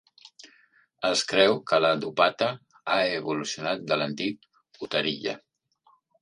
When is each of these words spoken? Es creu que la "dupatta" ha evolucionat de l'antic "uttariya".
Es 1.09 1.19
creu 1.33 1.59
que 1.71 1.79
la 1.85 1.91
"dupatta" 2.05 2.47
ha 2.95 2.97
evolucionat 3.19 3.85
de 3.93 3.99
l'antic 4.03 4.51
"uttariya". 4.89 5.37